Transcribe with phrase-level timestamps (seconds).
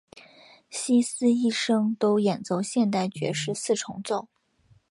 [0.71, 4.27] 希斯一生都演奏现代爵士四重奏。